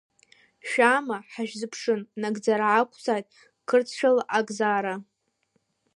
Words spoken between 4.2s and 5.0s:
акзаара!